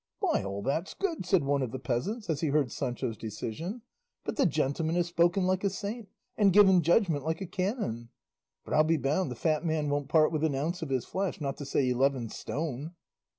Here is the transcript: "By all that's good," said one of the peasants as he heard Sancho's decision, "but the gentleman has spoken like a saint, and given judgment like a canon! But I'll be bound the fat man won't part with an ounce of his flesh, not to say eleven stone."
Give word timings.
"By 0.19 0.43
all 0.43 0.63
that's 0.63 0.95
good," 0.95 1.27
said 1.27 1.43
one 1.43 1.61
of 1.61 1.69
the 1.71 1.77
peasants 1.77 2.27
as 2.27 2.41
he 2.41 2.47
heard 2.47 2.71
Sancho's 2.71 3.15
decision, 3.17 3.83
"but 4.23 4.35
the 4.35 4.47
gentleman 4.47 4.95
has 4.95 5.05
spoken 5.05 5.45
like 5.45 5.63
a 5.63 5.69
saint, 5.69 6.09
and 6.35 6.51
given 6.51 6.81
judgment 6.81 7.23
like 7.23 7.39
a 7.39 7.45
canon! 7.45 8.09
But 8.65 8.73
I'll 8.73 8.83
be 8.83 8.97
bound 8.97 9.29
the 9.29 9.35
fat 9.35 9.63
man 9.63 9.89
won't 9.89 10.09
part 10.09 10.31
with 10.31 10.43
an 10.43 10.55
ounce 10.55 10.81
of 10.81 10.89
his 10.89 11.05
flesh, 11.05 11.39
not 11.39 11.57
to 11.57 11.67
say 11.67 11.87
eleven 11.87 12.29
stone." 12.29 12.95